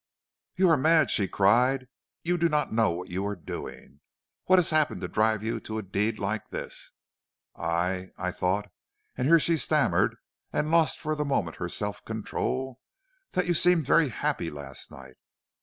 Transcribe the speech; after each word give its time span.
"'You 0.55 0.67
are 0.69 0.77
mad,' 0.77 1.11
she 1.11 1.27
cried. 1.27 1.87
'You 2.23 2.39
do 2.39 2.49
not 2.49 2.73
know 2.73 2.89
what 2.89 3.09
you 3.09 3.23
are 3.27 3.35
doing. 3.35 3.99
What 4.45 4.57
has 4.57 4.71
happened 4.71 4.99
to 5.01 5.07
drive 5.07 5.43
you 5.43 5.59
to 5.59 5.77
a 5.77 5.83
deed 5.83 6.17
like 6.17 6.49
this? 6.49 6.93
I 7.55 8.09
I 8.17 8.31
thought' 8.31 8.71
and 9.15 9.27
here 9.27 9.39
she 9.39 9.57
stammered 9.57 10.15
and 10.51 10.71
lost 10.71 10.97
for 10.97 11.15
the 11.15 11.23
moment 11.23 11.57
her 11.57 11.69
self 11.69 12.03
control 12.03 12.79
'that 13.33 13.45
you 13.45 13.53
seemed 13.53 13.85
very 13.85 14.09
happy 14.09 14.49
last 14.49 14.89
night.' 14.89 15.17